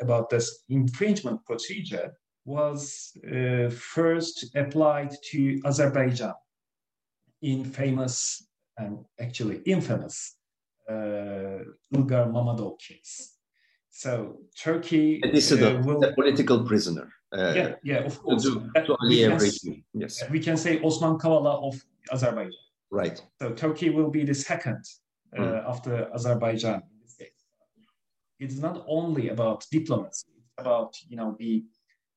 about 0.00 0.28
this 0.28 0.64
infringement 0.68 1.44
procedure 1.44 2.12
was 2.44 3.16
uh, 3.26 3.70
first 3.70 4.54
applied 4.56 5.12
to 5.30 5.60
Azerbaijan 5.64 6.34
in 7.42 7.64
famous 7.64 8.46
and 8.78 9.04
actually 9.20 9.60
infamous 9.66 10.36
uh, 10.88 11.64
Ilgar 11.94 12.30
Mammadov 12.30 12.78
case. 12.78 13.36
So 13.90 14.38
Turkey 14.60 15.20
a 15.22 15.30
dissident, 15.30 15.78
uh, 15.78 15.86
will, 15.86 16.04
a 16.04 16.12
political 16.14 16.64
prisoner. 16.64 17.12
Uh, 17.32 17.52
yeah, 17.54 17.74
yeah, 17.84 17.98
of 17.98 18.20
course. 18.20 18.42
To, 18.42 18.70
to 18.74 18.96
we, 19.08 19.20
can, 19.20 19.84
yes. 19.94 20.22
we 20.30 20.40
can 20.40 20.56
say 20.56 20.80
Osman 20.82 21.18
Kavala 21.18 21.62
of 21.62 21.80
Azerbaijan. 22.12 22.52
Right. 22.90 23.22
So 23.40 23.52
Turkey 23.52 23.90
will 23.90 24.10
be 24.10 24.24
the 24.24 24.34
second 24.34 24.82
uh, 25.36 25.40
mm. 25.40 25.68
after 25.68 26.08
Azerbaijan 26.14 26.74
in 26.74 27.00
this 27.02 27.14
case. 27.14 27.28
It's 28.40 28.56
not 28.56 28.84
only 28.88 29.28
about 29.28 29.64
diplomacy; 29.70 30.26
it's 30.38 30.52
about 30.58 30.96
you 31.08 31.16
know 31.16 31.36
the 31.38 31.64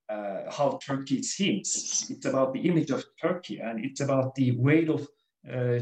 uh, 0.10 0.52
how 0.52 0.80
Turkey 0.86 1.22
seems. 1.22 2.08
It's 2.10 2.26
about 2.26 2.54
the 2.54 2.62
image 2.62 2.92
of 2.92 3.04
Turkey, 3.22 3.60
and 3.60 3.84
it's 3.84 4.02
about 4.02 4.36
the 4.36 4.52
weight 4.58 4.90
of 4.90 5.02
uh, 5.02 5.06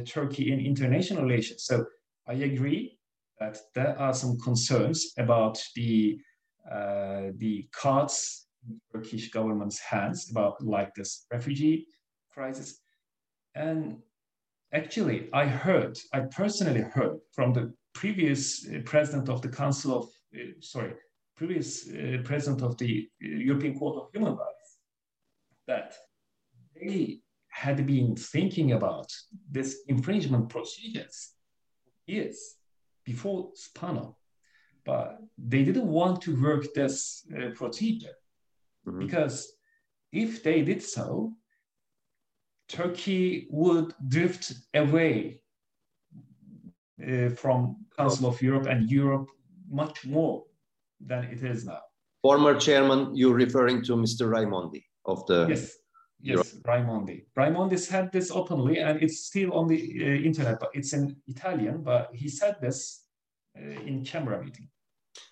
Turkey 0.06 0.52
in 0.52 0.60
international 0.60 1.24
relations. 1.24 1.66
So 1.66 1.86
I 2.28 2.34
agree 2.34 2.98
that 3.40 3.58
there 3.74 3.98
are 4.00 4.14
some 4.14 4.38
concerns 4.40 5.14
about 5.18 5.62
the 5.76 6.20
uh, 6.72 7.32
the 7.38 7.68
cards 7.72 8.48
in 8.68 8.80
Turkish 8.92 9.30
government's 9.30 9.80
hands 9.80 10.32
about 10.32 10.64
like 10.64 10.94
this 10.96 11.26
refugee 11.32 11.88
crisis. 12.32 12.80
And 13.54 14.00
actually, 14.74 15.30
I 15.32 15.46
heard, 15.46 15.98
I 16.12 16.22
personally 16.22 16.82
heard 16.82 17.20
from 17.34 17.54
the 17.54 17.74
previous 17.94 18.68
uh, 18.68 18.80
president 18.84 19.30
of 19.30 19.42
the 19.42 19.50
Council 19.50 19.98
of, 19.98 20.06
uh, 20.36 20.54
sorry, 20.60 20.94
previous 21.38 21.88
uh, 21.88 22.18
president 22.24 22.62
of 22.64 22.78
the 22.78 23.08
uh, 23.24 23.28
European 23.28 23.78
Court 23.78 23.98
of 23.98 24.10
Human 24.14 24.36
Rights 24.36 24.80
that 25.68 25.94
they 26.76 27.20
had 27.56 27.86
been 27.86 28.18
thinking 28.18 28.74
about 28.74 29.10
this 29.50 29.84
infringement 29.88 30.50
procedures 30.50 31.36
years 32.06 32.56
before 33.06 33.52
Spano, 33.54 34.18
but 34.84 35.20
they 35.38 35.64
didn't 35.64 35.88
want 35.88 36.22
to 36.24 36.32
work 36.42 36.74
this 36.74 37.26
uh, 37.34 37.52
procedure 37.56 38.18
mm-hmm. 38.86 39.00
because 39.00 39.54
if 40.12 40.44
they 40.44 40.64
did 40.64 40.84
so, 40.84 41.32
Turkey 42.68 43.48
would 43.50 43.94
drift 44.06 44.54
away 44.74 45.42
uh, 47.08 47.30
from 47.30 47.78
Council 47.98 48.28
of 48.28 48.42
Europe 48.42 48.66
and 48.68 48.92
Europe 48.92 49.30
much 49.70 50.06
more 50.06 50.44
than 51.00 51.24
it 51.24 51.42
is 51.42 51.66
now. 51.66 51.80
Former 52.22 52.60
chairman, 52.60 53.16
you're 53.16 53.40
referring 53.46 53.82
to 53.86 53.94
Mr. 53.96 54.28
Raimondi 54.28 54.84
of 55.06 55.26
the 55.28 55.46
yes, 55.48 55.78
yes, 56.22 56.56
Raimondi. 56.64 57.26
Raimondi 57.38 57.78
said 57.78 58.12
this 58.12 58.32
openly, 58.32 58.80
and 58.80 59.02
it's 59.02 59.26
still 59.26 59.54
on 59.54 59.68
the 59.68 59.80
uh, 60.02 60.26
internet, 60.26 60.60
but 60.60 60.72
it's 60.74 60.94
in 60.94 61.16
Italian. 61.28 61.84
But 61.84 62.10
he 62.14 62.30
said 62.30 62.58
this 62.62 63.04
uh, 63.58 63.82
in 63.82 64.04
camera 64.04 64.44
meeting. 64.44 64.70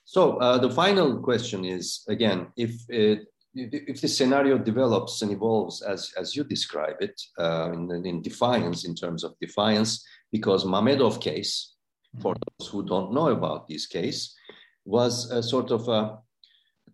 So 0.06 0.38
uh, 0.38 0.58
the 0.60 0.70
final 0.70 1.20
question 1.20 1.66
is 1.66 2.04
again, 2.08 2.48
if 2.56 2.72
it, 2.90 3.28
if 3.56 4.02
the 4.02 4.08
scenario 4.08 4.58
develops 4.58 5.22
and 5.22 5.32
evolves 5.32 5.82
as, 5.82 6.12
as 6.18 6.36
you 6.36 6.44
describe 6.44 6.98
it 7.02 7.20
uh, 7.40 7.72
in, 7.74 8.06
in 8.06 8.22
defiance, 8.22 8.86
in 8.86 8.96
terms 8.96 9.24
of 9.24 9.36
defiance, 9.40 10.06
because 10.32 10.66
Mammadov 10.66 11.22
case, 11.22 11.74
for 12.22 12.34
mm-hmm. 12.34 12.44
those 12.60 12.70
who 12.70 12.86
don't 12.86 13.14
know 13.14 13.30
about 13.30 13.68
this 13.68 13.86
case, 13.86 14.36
was 14.86 15.32
a 15.32 15.42
sort 15.42 15.72
of 15.72 15.88
a 15.88 16.18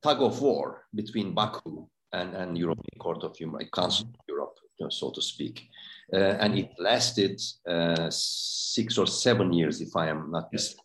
tug 0.02 0.22
of 0.22 0.42
war 0.42 0.86
between 0.94 1.34
Baku 1.34 1.88
and, 2.14 2.34
and 2.36 2.58
European 2.58 3.00
Court 3.00 3.24
of 3.24 3.36
Human 3.38 3.56
Rights, 3.56 3.70
Council 3.74 4.08
of 4.08 4.16
Europe, 4.28 4.58
so 4.90 5.12
to 5.12 5.22
speak. 5.22 5.68
Uh, 6.14 6.38
and 6.40 6.58
it 6.58 6.72
lasted 6.80 7.40
uh, 7.68 8.10
six 8.10 8.98
or 8.98 9.06
seven 9.06 9.54
years, 9.54 9.82
if 9.82 9.96
I 9.96 10.08
am 10.08 10.32
not 10.32 10.52
mistaken. 10.52 10.84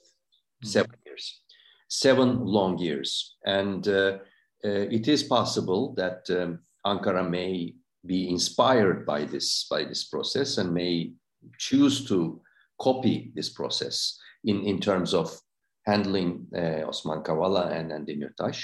Yes. 0.63 0.73
Seven 0.73 0.97
years, 1.07 1.41
seven 1.89 2.45
long 2.45 2.79
years. 2.79 3.37
And 3.45 3.87
uh, 3.89 4.19
uh, 4.65 4.87
it 4.91 5.09
is 5.09 5.23
possible 5.23 5.95
that 5.95 6.29
um, 6.31 6.61
Ankara 6.87 7.29
may 7.29 7.75
be 8.07 8.29
inspired 8.29 9.07
by 9.07 9.25
this, 9.25 9.67
by 9.71 9.85
this 9.85 10.05
process 10.05 10.59
and 10.59 10.73
may 10.73 11.13
choose 11.59 12.07
to 12.09 12.41
copy 12.81 13.33
this 13.35 13.49
process 13.49 14.19
in, 14.45 14.63
in 14.65 14.81
terms 14.81 15.15
of 15.15 15.39
handling 15.87 16.47
uh, 16.57 16.87
Osman 16.89 17.23
Kavala 17.23 17.73
and, 17.73 17.93
and 17.93 18.07
Demirtas 18.07 18.63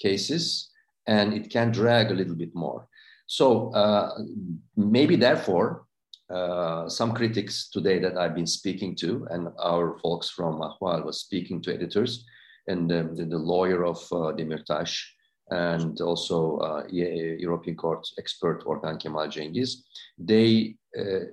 cases, 0.00 0.70
and 1.08 1.32
it 1.32 1.50
can 1.50 1.72
drag 1.72 2.10
a 2.10 2.14
little 2.14 2.36
bit 2.36 2.54
more. 2.54 2.86
So 3.26 3.72
uh, 3.72 4.18
maybe 4.76 5.16
therefore, 5.16 5.86
uh, 6.30 6.88
some 6.88 7.14
critics 7.14 7.70
today 7.70 7.98
that 7.98 8.18
I've 8.18 8.34
been 8.34 8.46
speaking 8.46 8.94
to, 8.96 9.26
and 9.30 9.48
our 9.58 9.98
folks 9.98 10.28
from 10.28 10.60
Ahval 10.60 11.04
was 11.04 11.20
speaking 11.20 11.62
to 11.62 11.74
editors, 11.74 12.24
and 12.66 12.92
um, 12.92 13.16
the, 13.16 13.24
the, 13.24 13.38
lawyer 13.38 13.86
of 13.86 13.96
uh, 14.12 14.36
Demirtas, 14.36 14.94
and 15.50 15.98
also 16.02 16.58
uh, 16.58 16.84
European 16.90 17.76
Court 17.76 18.06
expert 18.18 18.62
Orhan 18.66 19.00
Kemal 19.00 19.28
Cengiz, 19.28 19.76
they 20.18 20.76
uh, 20.98 21.24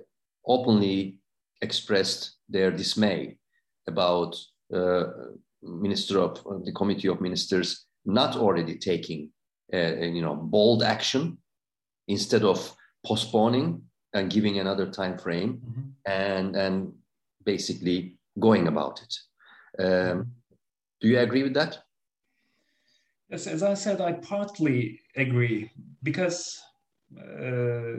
openly 0.46 1.18
expressed 1.60 2.36
their 2.48 2.70
dismay 2.70 3.36
about 3.86 4.34
uh, 4.74 5.04
minister 5.62 6.20
of 6.20 6.42
the 6.64 6.72
committee 6.72 7.08
of 7.08 7.20
ministers 7.20 7.84
not 8.06 8.36
already 8.36 8.76
taking 8.78 9.30
uh, 9.72 9.94
you 9.96 10.22
know 10.22 10.36
bold 10.36 10.82
action 10.82 11.38
instead 12.08 12.42
of 12.44 12.74
postponing 13.04 13.82
and 14.12 14.30
giving 14.30 14.58
another 14.58 14.86
time 14.86 15.18
frame 15.18 15.60
mm-hmm. 15.64 15.82
and 16.04 16.56
and 16.56 16.92
basically 17.44 18.16
going 18.38 18.68
about 18.68 19.02
it 19.02 19.14
um, 19.82 20.30
do 21.00 21.08
you 21.08 21.18
agree 21.18 21.42
with 21.42 21.54
that 21.54 21.78
yes 23.30 23.46
as 23.46 23.62
i 23.62 23.74
said 23.74 24.00
i 24.00 24.12
partly 24.12 25.00
agree 25.16 25.70
because 26.02 26.60
uh, 27.18 27.96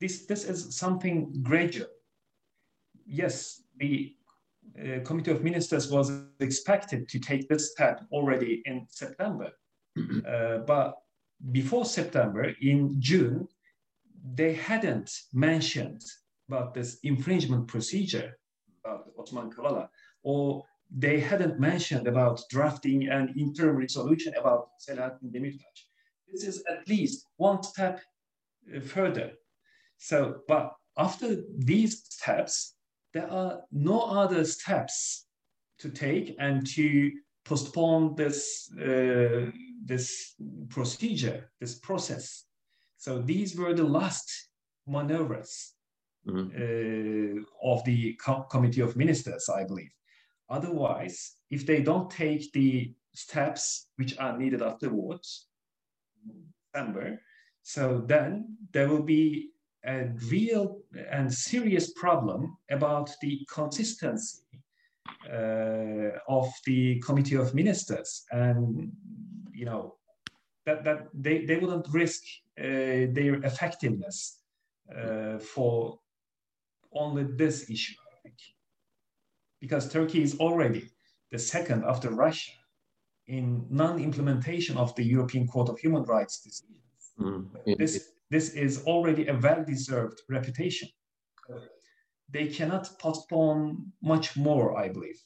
this 0.00 0.26
this 0.26 0.44
is 0.44 0.76
something 0.76 1.32
gradual 1.42 1.88
yes 3.06 3.62
the 3.78 4.16
uh, 4.78 5.00
Committee 5.04 5.30
of 5.30 5.42
Ministers 5.42 5.90
was 5.90 6.10
expected 6.40 7.08
to 7.08 7.18
take 7.18 7.48
this 7.48 7.72
step 7.72 8.04
already 8.12 8.62
in 8.66 8.86
September. 8.90 9.50
Uh, 10.26 10.58
but 10.58 10.94
before 11.52 11.84
September, 11.84 12.52
in 12.60 13.00
June, 13.00 13.48
they 14.34 14.54
hadn't 14.54 15.10
mentioned 15.32 16.02
about 16.48 16.74
this 16.74 16.98
infringement 17.02 17.66
procedure 17.68 18.38
about 18.84 19.06
Osman 19.18 19.50
Kavala, 19.50 19.88
or 20.22 20.64
they 20.90 21.18
hadn't 21.18 21.58
mentioned 21.58 22.06
about 22.06 22.40
drafting 22.50 23.08
an 23.08 23.34
interim 23.36 23.76
resolution 23.76 24.32
about 24.38 24.68
Selahattin 24.80 25.32
Demirtas. 25.32 25.78
This 26.32 26.44
is 26.44 26.62
at 26.68 26.86
least 26.88 27.26
one 27.36 27.62
step 27.62 28.00
uh, 28.74 28.80
further. 28.80 29.32
So, 29.98 30.40
but 30.46 30.72
after 30.96 31.42
these 31.58 32.04
steps, 32.08 32.74
there 33.12 33.30
are 33.30 33.62
no 33.72 34.00
other 34.02 34.44
steps 34.44 35.26
to 35.78 35.90
take 35.90 36.36
and 36.38 36.66
to 36.66 37.10
postpone 37.46 38.14
this 38.16 38.70
uh, 38.78 39.50
this 39.84 40.34
procedure, 40.68 41.50
this 41.60 41.78
process. 41.78 42.44
So 42.98 43.22
these 43.22 43.56
were 43.56 43.72
the 43.72 43.84
last 43.84 44.28
maneuvers 44.86 45.74
mm-hmm. 46.26 46.48
uh, 46.50 47.72
of 47.72 47.84
the 47.84 48.14
co- 48.14 48.46
committee 48.50 48.80
of 48.80 48.96
ministers, 48.96 49.48
I 49.48 49.64
believe. 49.64 49.92
Otherwise, 50.48 51.36
if 51.50 51.66
they 51.66 51.82
don't 51.82 52.10
take 52.10 52.52
the 52.52 52.92
steps 53.14 53.88
which 53.96 54.18
are 54.18 54.36
needed 54.36 54.62
afterwards, 54.62 55.46
December, 56.72 57.20
so 57.62 58.04
then 58.06 58.56
there 58.72 58.88
will 58.88 59.02
be 59.02 59.50
a 59.84 60.08
real 60.30 60.78
and 61.10 61.32
serious 61.32 61.92
problem 61.92 62.56
about 62.70 63.10
the 63.20 63.46
consistency 63.52 64.42
uh, 65.32 66.18
of 66.28 66.48
the 66.64 67.00
committee 67.00 67.36
of 67.36 67.54
ministers 67.54 68.24
and 68.30 68.90
you 69.52 69.64
know 69.64 69.94
that, 70.64 70.84
that 70.84 71.08
they, 71.14 71.44
they 71.44 71.56
wouldn't 71.56 71.86
risk 71.92 72.22
uh, 72.58 73.06
their 73.16 73.34
effectiveness 73.44 74.40
uh, 74.96 75.38
for 75.38 75.98
only 76.92 77.24
this 77.24 77.70
issue 77.70 77.94
i 78.12 78.20
think 78.22 78.36
because 79.60 79.88
turkey 79.88 80.22
is 80.22 80.38
already 80.38 80.90
the 81.32 81.38
second 81.38 81.84
after 81.84 82.10
russia 82.10 82.52
in 83.26 83.66
non-implementation 83.70 84.76
of 84.76 84.94
the 84.94 85.04
european 85.04 85.46
court 85.46 85.68
of 85.68 85.78
human 85.78 86.04
rights 86.04 86.40
decisions 86.40 87.12
mm. 87.18 87.44
this 87.78 88.12
this 88.30 88.50
is 88.50 88.84
already 88.84 89.28
a 89.28 89.38
well-deserved 89.38 90.20
reputation. 90.28 90.88
They 92.28 92.48
cannot 92.48 92.98
postpone 92.98 93.92
much 94.02 94.36
more, 94.36 94.76
I 94.76 94.88
believe. 94.88 95.20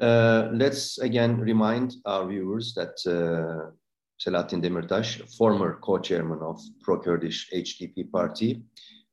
Uh, 0.00 0.48
let's 0.52 0.98
again 0.98 1.38
remind 1.38 1.94
our 2.06 2.26
viewers 2.26 2.74
that 2.74 2.94
uh, 3.06 3.70
Selahattin 4.18 4.62
Demirtas, 4.62 5.32
former 5.36 5.78
co-chairman 5.80 6.40
of 6.42 6.60
pro-Kurdish 6.82 7.50
HDP 7.54 8.10
party, 8.10 8.62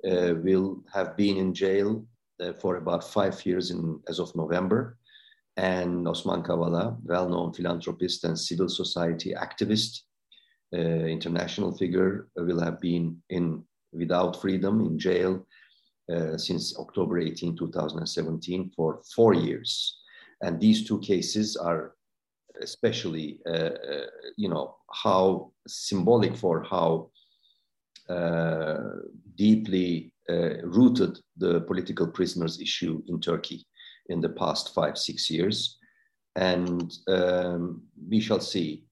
uh, 0.09 0.33
will 0.43 0.83
have 0.93 1.15
been 1.15 1.37
in 1.37 1.53
jail 1.53 2.05
uh, 2.41 2.53
for 2.53 2.77
about 2.77 3.03
five 3.03 3.45
years 3.45 3.69
in, 3.69 3.99
as 4.07 4.19
of 4.19 4.35
November. 4.35 4.97
and 5.57 6.07
Osman 6.07 6.41
Kavala, 6.41 6.95
well-known 7.03 7.53
philanthropist 7.53 8.23
and 8.23 8.39
civil 8.39 8.69
society 8.69 9.33
activist, 9.33 10.01
uh, 10.73 10.77
international 11.17 11.75
figure, 11.75 12.29
will 12.37 12.61
have 12.61 12.79
been 12.79 13.21
in 13.29 13.63
without 13.91 14.39
freedom 14.41 14.79
in 14.85 14.97
jail 14.97 15.45
uh, 16.11 16.37
since 16.37 16.77
October 16.77 17.19
18, 17.19 17.55
2017, 17.55 18.71
for 18.75 19.01
four 19.15 19.33
years. 19.33 19.99
And 20.41 20.59
these 20.59 20.87
two 20.87 20.99
cases 20.99 21.55
are 21.55 21.93
especially, 22.61 23.39
uh, 23.45 23.51
uh, 23.51 24.05
you 24.37 24.49
know, 24.49 24.75
how 24.91 25.51
symbolic 25.67 26.35
for 26.35 26.63
how 26.63 27.11
uh, 28.09 28.77
deeply 29.35 30.13
rooted 30.63 31.17
the 31.37 31.61
political 31.61 32.07
prisoners 32.07 32.61
issue 32.61 33.01
in 33.07 33.19
Turkey 33.19 33.65
in 34.09 34.21
the 34.21 34.29
past 34.29 34.75
five, 34.75 34.95
six 34.95 35.29
years. 35.29 35.77
And 36.35 36.93
um, 37.07 37.81
we 38.07 38.19
shall 38.19 38.39
see 38.39 38.85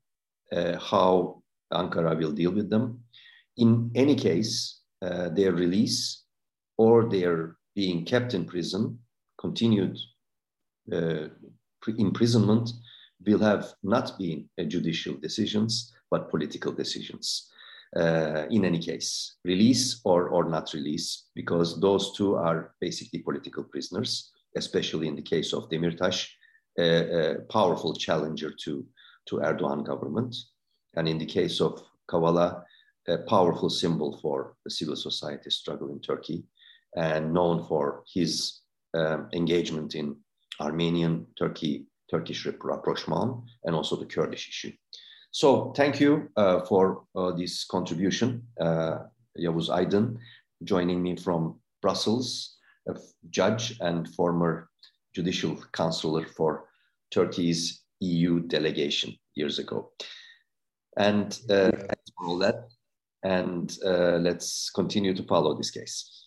how 0.51 1.43
Ankara 1.71 2.17
will 2.17 2.31
deal 2.31 2.51
with 2.51 2.69
them. 2.69 3.01
In 3.57 3.91
any 3.93 4.15
case, 4.15 4.81
uh, 5.01 5.29
their 5.29 5.51
release 5.51 6.23
or 6.77 7.09
their 7.09 7.57
being 7.75 8.05
kept 8.05 8.33
in 8.33 8.45
prison, 8.45 8.99
continued 9.39 9.97
uh, 10.91 11.27
imprisonment, 11.97 12.71
will 13.25 13.39
have 13.39 13.73
not 13.83 14.17
been 14.17 14.49
judicial 14.67 15.15
decisions, 15.15 15.93
but 16.11 16.29
political 16.29 16.71
decisions. 16.71 17.49
Uh, 17.95 18.45
in 18.51 18.65
any 18.65 18.79
case, 18.79 19.37
release 19.45 20.01
or, 20.03 20.27
or 20.29 20.49
not 20.49 20.73
release, 20.73 21.29
because 21.35 21.79
those 21.79 22.15
two 22.17 22.35
are 22.35 22.73
basically 22.81 23.19
political 23.19 23.63
prisoners, 23.63 24.31
especially 24.57 25.07
in 25.07 25.15
the 25.15 25.21
case 25.21 25.53
of 25.53 25.69
Demirtas, 25.69 26.27
a, 26.77 27.35
a 27.35 27.35
powerful 27.43 27.93
challenger 27.93 28.51
to, 28.63 28.85
to 29.25 29.37
Erdogan 29.37 29.85
government. 29.85 30.35
And 30.95 31.07
in 31.07 31.17
the 31.17 31.25
case 31.25 31.61
of 31.61 31.81
Kavala, 32.09 32.63
a 33.07 33.19
powerful 33.19 33.69
symbol 33.69 34.19
for 34.21 34.55
the 34.65 34.69
civil 34.69 34.97
society 34.97 35.49
struggle 35.49 35.89
in 35.89 36.01
Turkey 36.01 36.43
and 36.97 37.33
known 37.33 37.63
for 37.67 38.03
his 38.11 38.61
um, 38.93 39.29
engagement 39.31 39.95
in 39.95 40.15
Armenian 40.59 41.27
Turkey 41.37 41.85
Turkish 42.09 42.47
rapprochement 42.63 43.43
and 43.65 43.75
also 43.75 43.95
the 43.95 44.05
Kurdish 44.05 44.47
issue. 44.47 44.71
So 45.31 45.71
thank 45.75 45.99
you 45.99 46.29
uh, 46.35 46.61
for 46.61 47.03
uh, 47.15 47.31
this 47.31 47.65
contribution, 47.65 48.43
uh, 48.59 48.99
Yavuz 49.37 49.69
Aydın, 49.69 50.17
joining 50.63 51.03
me 51.03 51.15
from 51.15 51.59
Brussels, 51.81 52.57
a 52.87 52.95
judge 53.29 53.77
and 53.81 54.07
former 54.15 54.69
judicial 55.13 55.57
counselor 55.73 56.25
for 56.25 56.69
Turkey's 57.11 57.83
EU 57.99 58.39
delegation 58.39 59.13
years 59.35 59.59
ago. 59.59 59.91
And 60.97 61.37
uh, 61.49 61.71
thanks 61.71 62.11
for 62.17 62.27
all 62.27 62.37
that. 62.39 62.69
And 63.23 63.77
uh, 63.85 64.17
let's 64.17 64.69
continue 64.69 65.13
to 65.13 65.23
follow 65.23 65.55
this 65.55 65.71
case. 65.71 66.26